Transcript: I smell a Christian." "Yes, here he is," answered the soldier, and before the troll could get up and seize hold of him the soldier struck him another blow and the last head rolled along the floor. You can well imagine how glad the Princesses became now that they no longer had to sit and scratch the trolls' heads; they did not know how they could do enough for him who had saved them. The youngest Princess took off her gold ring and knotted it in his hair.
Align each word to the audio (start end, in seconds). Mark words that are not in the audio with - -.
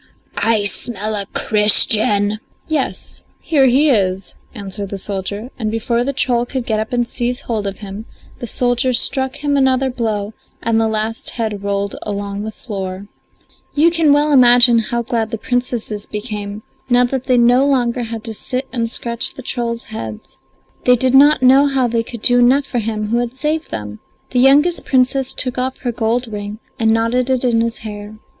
I 0.35 0.63
smell 0.63 1.13
a 1.13 1.27
Christian." 1.27 2.39
"Yes, 2.67 3.23
here 3.39 3.67
he 3.67 3.91
is," 3.91 4.33
answered 4.55 4.89
the 4.89 4.97
soldier, 4.97 5.51
and 5.59 5.69
before 5.69 6.03
the 6.03 6.11
troll 6.11 6.43
could 6.43 6.65
get 6.65 6.79
up 6.79 6.91
and 6.91 7.07
seize 7.07 7.41
hold 7.41 7.67
of 7.67 7.77
him 7.81 8.07
the 8.39 8.47
soldier 8.47 8.93
struck 8.93 9.35
him 9.43 9.55
another 9.55 9.91
blow 9.91 10.33
and 10.63 10.81
the 10.81 10.87
last 10.87 11.29
head 11.37 11.61
rolled 11.61 11.97
along 12.01 12.41
the 12.41 12.51
floor. 12.51 13.09
You 13.75 13.91
can 13.91 14.11
well 14.11 14.31
imagine 14.31 14.79
how 14.79 15.03
glad 15.03 15.29
the 15.29 15.37
Princesses 15.37 16.07
became 16.07 16.63
now 16.89 17.03
that 17.03 17.25
they 17.25 17.37
no 17.37 17.63
longer 17.67 18.01
had 18.01 18.23
to 18.23 18.33
sit 18.33 18.67
and 18.73 18.89
scratch 18.89 19.35
the 19.35 19.43
trolls' 19.43 19.89
heads; 19.93 20.39
they 20.85 20.95
did 20.95 21.13
not 21.13 21.43
know 21.43 21.67
how 21.67 21.87
they 21.87 22.01
could 22.01 22.23
do 22.23 22.39
enough 22.39 22.65
for 22.65 22.79
him 22.79 23.09
who 23.09 23.17
had 23.19 23.35
saved 23.35 23.69
them. 23.69 23.99
The 24.31 24.39
youngest 24.39 24.83
Princess 24.83 25.31
took 25.31 25.59
off 25.59 25.77
her 25.81 25.91
gold 25.91 26.27
ring 26.27 26.57
and 26.79 26.89
knotted 26.89 27.29
it 27.29 27.43
in 27.43 27.61
his 27.61 27.77
hair. 27.85 28.15